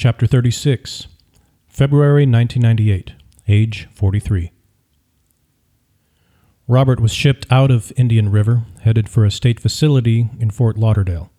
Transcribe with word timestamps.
Chapter 0.00 0.26
36 0.26 1.08
February 1.68 2.22
1998, 2.22 3.12
age 3.48 3.86
43. 3.92 4.50
Robert 6.66 7.00
was 7.00 7.12
shipped 7.12 7.44
out 7.50 7.70
of 7.70 7.92
Indian 7.98 8.30
River, 8.30 8.62
headed 8.80 9.10
for 9.10 9.26
a 9.26 9.30
state 9.30 9.60
facility 9.60 10.30
in 10.38 10.48
Fort 10.48 10.78
Lauderdale. 10.78 11.30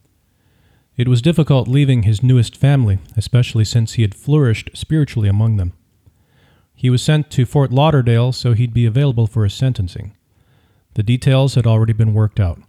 It 0.96 1.08
was 1.08 1.24
difficult 1.24 1.68
leaving 1.68 2.04
his 2.04 2.22
newest 2.22 2.56
family, 2.56 3.00
especially 3.18 3.66
since 3.66 3.94
he 3.94 4.04
had 4.04 4.14
flourished 4.14 4.70
spiritually 4.76 5.28
among 5.28 5.58
them. 5.58 5.74
He 6.76 6.92
was 6.92 7.02
sent 7.02 7.32
to 7.32 7.48
Fort 7.48 7.72
Lauderdale 7.72 8.32
so 8.32 8.54
he'd 8.54 8.76
be 8.76 8.86
available 8.86 9.26
for 9.26 9.44
his 9.44 9.56
sentencing. 9.56 10.16
The 10.94 11.02
details 11.02 11.56
had 11.56 11.66
already 11.66 11.94
been 11.94 12.14
worked 12.14 12.40
out. 12.40 12.60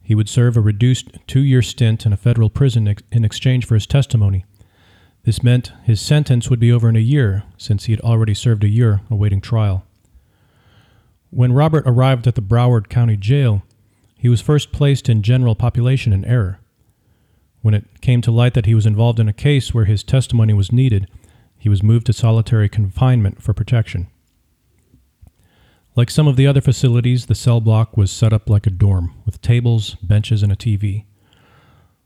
He 0.00 0.14
would 0.14 0.28
serve 0.28 0.56
a 0.56 0.60
reduced 0.60 1.08
two 1.26 1.40
year 1.40 1.60
stint 1.60 2.06
in 2.06 2.12
a 2.12 2.16
federal 2.16 2.50
prison 2.50 2.86
ex- 2.86 3.02
in 3.10 3.24
exchange 3.24 3.66
for 3.66 3.74
his 3.74 3.88
testimony. 3.88 4.44
This 5.24 5.42
meant 5.42 5.72
his 5.82 6.00
sentence 6.00 6.50
would 6.50 6.60
be 6.60 6.70
over 6.70 6.88
in 6.88 6.96
a 6.96 7.00
year, 7.00 7.44
since 7.56 7.84
he 7.84 7.92
had 7.92 8.00
already 8.02 8.34
served 8.34 8.62
a 8.62 8.68
year 8.68 9.00
awaiting 9.10 9.40
trial. 9.40 9.84
When 11.30 11.52
Robert 11.52 11.84
arrived 11.86 12.26
at 12.26 12.34
the 12.34 12.42
Broward 12.42 12.88
County 12.88 13.16
Jail, 13.16 13.62
he 14.16 14.28
was 14.28 14.40
first 14.40 14.70
placed 14.70 15.08
in 15.08 15.22
general 15.22 15.54
population 15.54 16.12
in 16.12 16.24
error. 16.24 16.60
When 17.62 17.74
it 17.74 18.02
came 18.02 18.20
to 18.20 18.30
light 18.30 18.54
that 18.54 18.66
he 18.66 18.74
was 18.74 18.86
involved 18.86 19.18
in 19.18 19.28
a 19.28 19.32
case 19.32 19.72
where 19.72 19.86
his 19.86 20.04
testimony 20.04 20.52
was 20.52 20.70
needed, 20.70 21.08
he 21.58 21.70
was 21.70 21.82
moved 21.82 22.06
to 22.06 22.12
solitary 22.12 22.68
confinement 22.68 23.42
for 23.42 23.54
protection. 23.54 24.08
Like 25.96 26.10
some 26.10 26.28
of 26.28 26.36
the 26.36 26.46
other 26.46 26.60
facilities, 26.60 27.26
the 27.26 27.34
cell 27.34 27.60
block 27.60 27.96
was 27.96 28.10
set 28.10 28.32
up 28.34 28.50
like 28.50 28.66
a 28.66 28.70
dorm, 28.70 29.14
with 29.24 29.40
tables, 29.40 29.94
benches, 30.02 30.42
and 30.42 30.52
a 30.52 30.56
TV. 30.56 31.04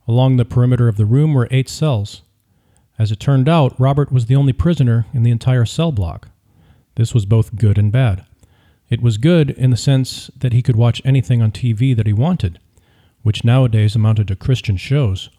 Along 0.07 0.37
the 0.37 0.45
perimeter 0.45 0.87
of 0.87 0.97
the 0.97 1.07
room 1.07 1.35
were 1.35 1.49
eight 1.51 1.69
cells. 1.69 2.23
As 2.99 3.13
it 3.13 3.21
turned 3.21 3.49
out, 3.49 3.79
Robert 3.79 4.11
was 4.11 4.27
the 4.27 4.37
only 4.37 4.53
prisoner 4.53 5.07
in 5.15 5.23
the 5.23 5.31
entire 5.31 5.65
cell 5.65 5.93
block. 5.93 6.29
This 6.97 7.15
was 7.15 7.27
both 7.27 7.55
good 7.55 7.79
and 7.79 7.93
bad. 7.93 8.25
It 8.91 9.01
was 9.01 9.19
good 9.19 9.51
in 9.51 9.71
the 9.71 9.77
sense 9.77 10.31
that 10.37 10.53
he 10.53 10.63
could 10.63 10.77
watch 10.77 11.03
anything 11.05 11.41
on 11.41 11.53
TV 11.53 11.95
that 11.97 12.07
he 12.07 12.13
wanted, 12.13 12.59
which 13.23 13.45
nowadays 13.45 13.95
amounted 13.95 14.29
to 14.29 14.37
Christian 14.37 14.77
shows, 14.77 15.31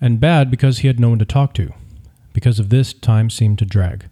and 0.00 0.20
bad 0.20 0.50
because 0.50 0.78
he 0.78 0.86
had 0.86 1.00
no 1.00 1.08
one 1.08 1.18
to 1.18 1.24
talk 1.24 1.52
to. 1.54 1.72
Because 2.32 2.60
of 2.60 2.68
this, 2.68 2.92
time 2.92 3.30
seemed 3.30 3.58
to 3.58 3.64
drag. 3.64 4.08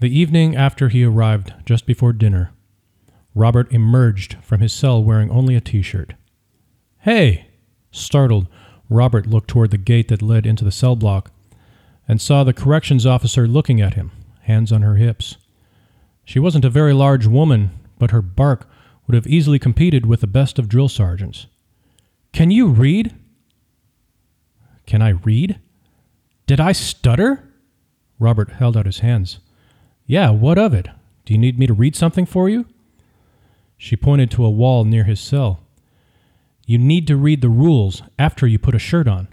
The 0.00 0.16
evening 0.16 0.56
after 0.56 0.88
he 0.88 1.04
arrived, 1.04 1.54
just 1.64 1.86
before 1.86 2.12
dinner, 2.12 2.52
Robert 3.34 3.72
emerged 3.72 4.36
from 4.42 4.60
his 4.60 4.72
cell 4.72 5.02
wearing 5.02 5.30
only 5.30 5.54
a 5.56 5.60
t 5.60 5.82
shirt. 5.82 6.14
Hey! 7.00 7.46
Startled, 7.92 8.46
Robert 8.90 9.26
looked 9.26 9.48
toward 9.48 9.70
the 9.70 9.78
gate 9.78 10.08
that 10.08 10.20
led 10.20 10.44
into 10.44 10.64
the 10.64 10.72
cell 10.72 10.96
block 10.96 11.30
and 12.08 12.20
saw 12.20 12.42
the 12.42 12.52
corrections 12.52 13.06
officer 13.06 13.46
looking 13.46 13.80
at 13.80 13.94
him, 13.94 14.10
hands 14.42 14.72
on 14.72 14.82
her 14.82 14.96
hips. 14.96 15.36
She 16.24 16.40
wasn't 16.40 16.64
a 16.64 16.70
very 16.70 16.92
large 16.92 17.26
woman, 17.26 17.70
but 17.98 18.10
her 18.10 18.20
bark 18.20 18.68
would 19.06 19.14
have 19.14 19.28
easily 19.28 19.60
competed 19.60 20.06
with 20.06 20.20
the 20.20 20.26
best 20.26 20.58
of 20.58 20.68
drill 20.68 20.88
sergeants. 20.88 21.46
Can 22.32 22.50
you 22.50 22.68
read? 22.68 23.14
Can 24.86 25.02
I 25.02 25.10
read? 25.10 25.60
Did 26.46 26.58
I 26.58 26.72
stutter? 26.72 27.48
Robert 28.18 28.50
held 28.50 28.76
out 28.76 28.86
his 28.86 28.98
hands. 28.98 29.38
Yeah, 30.04 30.30
what 30.30 30.58
of 30.58 30.74
it? 30.74 30.88
Do 31.24 31.32
you 31.32 31.38
need 31.38 31.60
me 31.60 31.68
to 31.68 31.72
read 31.72 31.94
something 31.94 32.26
for 32.26 32.48
you? 32.48 32.66
She 33.76 33.94
pointed 33.94 34.32
to 34.32 34.44
a 34.44 34.50
wall 34.50 34.84
near 34.84 35.04
his 35.04 35.20
cell. 35.20 35.60
You 36.70 36.78
need 36.78 37.08
to 37.08 37.16
read 37.16 37.40
the 37.40 37.48
rules 37.48 38.00
after 38.16 38.46
you 38.46 38.56
put 38.56 38.76
a 38.76 38.78
shirt 38.78 39.08
on. 39.08 39.26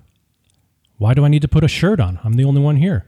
Why 0.97 1.13
do 1.13 1.23
I 1.23 1.27
need 1.27 1.43
to 1.43 1.47
put 1.47 1.63
a 1.63 1.67
shirt 1.67 1.99
on? 1.99 2.19
I'm 2.23 2.33
the 2.33 2.43
only 2.43 2.61
one 2.61 2.77
here. 2.77 3.05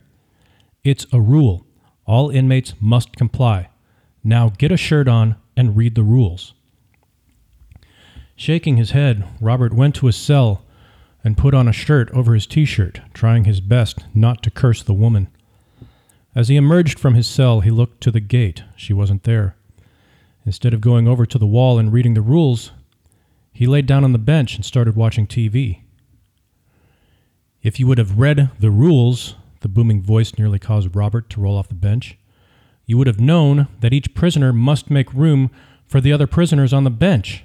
It's 0.84 1.04
a 1.12 1.20
rule. 1.20 1.66
All 2.06 2.30
inmates 2.30 2.74
must 2.78 3.16
comply. 3.16 3.70
Now 4.22 4.50
get 4.50 4.70
a 4.70 4.76
shirt 4.76 5.08
on 5.08 5.34
and 5.56 5.76
read 5.76 5.96
the 5.96 6.04
rules. 6.04 6.54
Shaking 8.36 8.76
his 8.76 8.92
head, 8.92 9.26
Robert 9.40 9.74
went 9.74 9.96
to 9.96 10.06
his 10.06 10.14
cell 10.14 10.62
and 11.24 11.36
put 11.36 11.52
on 11.52 11.66
a 11.66 11.72
shirt 11.72 12.08
over 12.12 12.34
his 12.34 12.46
t 12.46 12.64
shirt, 12.64 13.00
trying 13.12 13.46
his 13.46 13.60
best 13.60 14.04
not 14.14 14.44
to 14.44 14.50
curse 14.52 14.84
the 14.84 14.94
woman. 14.94 15.26
As 16.36 16.46
he 16.46 16.54
emerged 16.54 17.00
from 17.00 17.14
his 17.14 17.26
cell, 17.26 17.62
he 17.62 17.70
looked 17.72 18.00
to 18.02 18.12
the 18.12 18.20
gate. 18.20 18.62
She 18.76 18.92
wasn't 18.92 19.24
there. 19.24 19.56
Instead 20.46 20.72
of 20.72 20.80
going 20.80 21.08
over 21.08 21.26
to 21.26 21.36
the 21.36 21.48
wall 21.48 21.80
and 21.80 21.92
reading 21.92 22.14
the 22.14 22.20
rules, 22.20 22.70
he 23.60 23.66
laid 23.66 23.84
down 23.84 24.04
on 24.04 24.12
the 24.12 24.18
bench 24.18 24.56
and 24.56 24.64
started 24.64 24.96
watching 24.96 25.26
TV. 25.26 25.82
If 27.62 27.78
you 27.78 27.86
would 27.86 27.98
have 27.98 28.18
read 28.18 28.48
the 28.58 28.70
rules, 28.70 29.34
the 29.60 29.68
booming 29.68 30.02
voice 30.02 30.38
nearly 30.38 30.58
caused 30.58 30.96
Robert 30.96 31.28
to 31.28 31.42
roll 31.42 31.58
off 31.58 31.68
the 31.68 31.74
bench, 31.74 32.16
you 32.86 32.96
would 32.96 33.06
have 33.06 33.20
known 33.20 33.68
that 33.80 33.92
each 33.92 34.14
prisoner 34.14 34.50
must 34.50 34.88
make 34.88 35.12
room 35.12 35.50
for 35.86 36.00
the 36.00 36.10
other 36.10 36.26
prisoners 36.26 36.72
on 36.72 36.84
the 36.84 36.90
bench. 36.90 37.44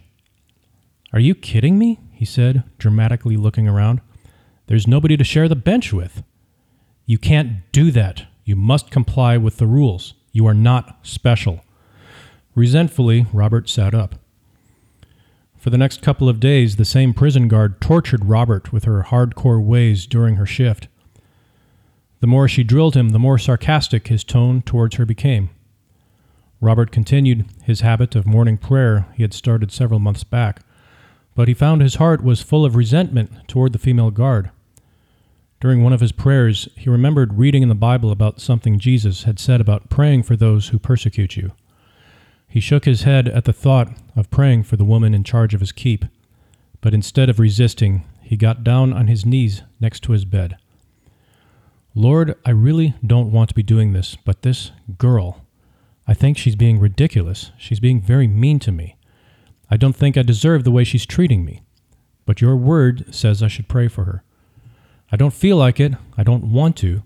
Are 1.11 1.19
you 1.19 1.35
kidding 1.35 1.77
me? 1.77 1.99
he 2.13 2.23
said, 2.23 2.63
dramatically 2.77 3.35
looking 3.35 3.67
around. 3.67 3.99
There's 4.67 4.87
nobody 4.87 5.17
to 5.17 5.25
share 5.25 5.49
the 5.49 5.55
bench 5.57 5.91
with. 5.91 6.23
You 7.05 7.17
can't 7.17 7.69
do 7.73 7.91
that. 7.91 8.23
You 8.45 8.55
must 8.55 8.89
comply 8.89 9.35
with 9.35 9.57
the 9.57 9.67
rules. 9.67 10.13
You 10.31 10.47
are 10.47 10.53
not 10.53 10.97
special. 11.05 11.59
Resentfully, 12.55 13.25
Robert 13.33 13.67
sat 13.67 13.93
up. 13.93 14.15
For 15.65 15.71
the 15.71 15.79
next 15.79 16.03
couple 16.03 16.29
of 16.29 16.39
days, 16.39 16.75
the 16.75 16.85
same 16.85 17.11
prison 17.11 17.47
guard 17.47 17.81
tortured 17.81 18.25
Robert 18.25 18.71
with 18.71 18.83
her 18.83 19.01
hardcore 19.01 19.59
ways 19.59 20.05
during 20.05 20.35
her 20.35 20.45
shift. 20.45 20.89
The 22.19 22.27
more 22.27 22.47
she 22.47 22.63
drilled 22.63 22.93
him, 22.93 23.09
the 23.09 23.17
more 23.17 23.39
sarcastic 23.39 24.07
his 24.07 24.23
tone 24.23 24.61
towards 24.61 24.97
her 24.97 25.07
became. 25.07 25.49
Robert 26.61 26.91
continued 26.91 27.47
his 27.63 27.81
habit 27.81 28.15
of 28.15 28.27
morning 28.27 28.59
prayer 28.59 29.07
he 29.15 29.23
had 29.23 29.33
started 29.33 29.71
several 29.71 29.99
months 29.99 30.23
back 30.23 30.61
but 31.33 31.47
he 31.47 31.55
found 31.55 31.81
his 31.81 31.95
heart 31.95 32.23
was 32.23 32.43
full 32.43 32.63
of 32.63 32.75
resentment 32.75 33.31
toward 33.47 33.73
the 33.73 33.79
female 33.79 34.11
guard. 34.11 34.51
During 35.59 35.83
one 35.83 35.93
of 35.93 35.99
his 35.99 36.11
prayers, 36.11 36.69
he 36.75 36.91
remembered 36.91 37.39
reading 37.39 37.63
in 37.63 37.69
the 37.69 37.73
Bible 37.73 38.11
about 38.11 38.39
something 38.39 38.77
Jesus 38.77 39.23
had 39.23 39.39
said 39.39 39.61
about 39.61 39.89
praying 39.89 40.21
for 40.21 40.35
those 40.35 40.67
who 40.67 40.77
persecute 40.77 41.35
you. 41.35 41.53
He 42.55 42.61
shook 42.61 42.85
his 42.85 43.01
head 43.01 43.27
at 43.27 43.43
the 43.43 43.51
thought 43.51 43.89
of 44.15 44.31
praying 44.31 44.63
for 44.63 44.77
the 44.77 44.85
woman 44.85 45.13
in 45.13 45.25
charge 45.25 45.53
of 45.53 45.59
his 45.59 45.73
keep, 45.73 46.05
but 46.79 46.93
instead 46.93 47.29
of 47.29 47.37
resisting, 47.37 48.05
he 48.21 48.37
got 48.37 48.63
down 48.63 48.93
on 48.93 49.07
his 49.07 49.25
knees 49.25 49.63
next 49.81 50.03
to 50.03 50.13
his 50.13 50.23
bed. 50.23 50.55
Lord, 51.93 52.35
I 52.45 52.51
really 52.51 52.93
don't 53.05 53.33
want 53.33 53.49
to 53.49 53.55
be 53.55 53.61
doing 53.61 53.91
this, 53.91 54.15
but 54.23 54.43
this 54.43 54.71
girl, 54.97 55.45
I 56.07 56.13
think 56.13 56.37
she's 56.37 56.55
being 56.55 56.79
ridiculous. 56.79 57.51
She's 57.57 57.81
being 57.81 57.99
very 57.99 58.25
mean 58.25 58.59
to 58.59 58.71
me. 58.71 58.95
I 59.69 59.75
don't 59.75 59.93
think 59.93 60.15
I 60.15 60.21
deserve 60.21 60.63
the 60.63 60.71
way 60.71 60.85
she's 60.85 61.05
treating 61.05 61.43
me, 61.43 61.61
but 62.25 62.39
your 62.39 62.55
word 62.55 63.13
says 63.13 63.43
I 63.43 63.49
should 63.49 63.67
pray 63.67 63.89
for 63.89 64.05
her. 64.05 64.23
I 65.11 65.17
don't 65.17 65.33
feel 65.33 65.57
like 65.57 65.81
it, 65.81 65.95
I 66.17 66.23
don't 66.23 66.53
want 66.53 66.77
to, 66.77 67.03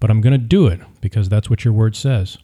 but 0.00 0.10
I'm 0.10 0.20
going 0.20 0.32
to 0.32 0.46
do 0.46 0.66
it 0.66 0.80
because 1.00 1.28
that's 1.28 1.48
what 1.48 1.64
your 1.64 1.74
word 1.74 1.94
says. 1.94 2.38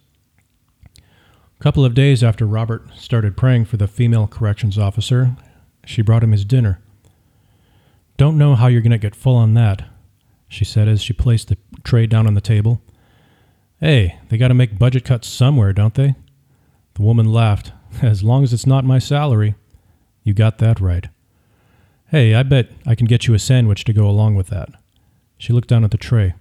A 1.58 1.62
couple 1.62 1.84
of 1.84 1.94
days 1.94 2.22
after 2.22 2.46
Robert 2.46 2.84
started 2.96 3.36
praying 3.36 3.64
for 3.64 3.76
the 3.76 3.88
female 3.88 4.26
corrections 4.26 4.78
officer, 4.78 5.36
she 5.84 6.02
brought 6.02 6.22
him 6.22 6.32
his 6.32 6.44
dinner. 6.44 6.80
Don't 8.16 8.38
know 8.38 8.54
how 8.54 8.66
you're 8.66 8.82
going 8.82 8.90
to 8.90 8.98
get 8.98 9.16
full 9.16 9.36
on 9.36 9.54
that, 9.54 9.84
she 10.48 10.64
said 10.64 10.88
as 10.88 11.02
she 11.02 11.12
placed 11.12 11.48
the 11.48 11.56
tray 11.82 12.06
down 12.06 12.26
on 12.26 12.34
the 12.34 12.40
table. 12.40 12.82
Hey, 13.80 14.18
they 14.28 14.38
got 14.38 14.48
to 14.48 14.54
make 14.54 14.78
budget 14.78 15.04
cuts 15.04 15.28
somewhere, 15.28 15.72
don't 15.72 15.94
they? 15.94 16.14
The 16.94 17.02
woman 17.02 17.32
laughed. 17.32 17.72
As 18.02 18.22
long 18.22 18.42
as 18.42 18.52
it's 18.52 18.66
not 18.66 18.84
my 18.84 18.98
salary. 18.98 19.54
You 20.22 20.34
got 20.34 20.58
that 20.58 20.80
right. 20.80 21.08
Hey, 22.08 22.34
I 22.34 22.42
bet 22.42 22.70
I 22.86 22.94
can 22.94 23.06
get 23.06 23.26
you 23.26 23.34
a 23.34 23.38
sandwich 23.38 23.84
to 23.84 23.92
go 23.92 24.08
along 24.08 24.34
with 24.34 24.48
that. 24.48 24.70
She 25.38 25.52
looked 25.52 25.68
down 25.68 25.84
at 25.84 25.90
the 25.90 25.98
tray. 25.98 26.34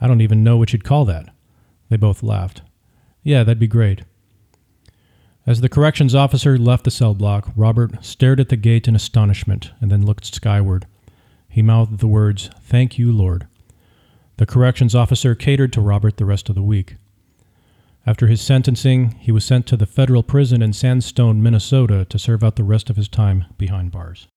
I 0.00 0.06
don't 0.06 0.20
even 0.20 0.44
know 0.44 0.56
what 0.56 0.72
you'd 0.72 0.84
call 0.84 1.04
that. 1.06 1.32
They 1.88 1.96
both 1.96 2.22
laughed. 2.22 2.62
Yeah, 3.22 3.44
that'd 3.44 3.58
be 3.58 3.66
great. 3.66 4.02
As 5.50 5.62
the 5.62 5.68
corrections 5.68 6.14
officer 6.14 6.56
left 6.56 6.84
the 6.84 6.92
cell 6.92 7.12
block, 7.12 7.50
Robert 7.56 8.04
stared 8.04 8.38
at 8.38 8.50
the 8.50 8.56
gate 8.56 8.86
in 8.86 8.94
astonishment 8.94 9.72
and 9.80 9.90
then 9.90 10.06
looked 10.06 10.32
skyward. 10.32 10.86
He 11.48 11.60
mouthed 11.60 11.98
the 11.98 12.06
words, 12.06 12.50
Thank 12.60 13.00
you, 13.00 13.10
Lord. 13.10 13.48
The 14.36 14.46
corrections 14.46 14.94
officer 14.94 15.34
catered 15.34 15.72
to 15.72 15.80
Robert 15.80 16.18
the 16.18 16.24
rest 16.24 16.50
of 16.50 16.54
the 16.54 16.62
week. 16.62 16.98
After 18.06 18.28
his 18.28 18.40
sentencing, 18.40 19.16
he 19.18 19.32
was 19.32 19.44
sent 19.44 19.66
to 19.66 19.76
the 19.76 19.86
federal 19.86 20.22
prison 20.22 20.62
in 20.62 20.72
Sandstone, 20.72 21.42
Minnesota 21.42 22.04
to 22.04 22.16
serve 22.16 22.44
out 22.44 22.54
the 22.54 22.62
rest 22.62 22.88
of 22.88 22.94
his 22.94 23.08
time 23.08 23.46
behind 23.58 23.90
bars. 23.90 24.28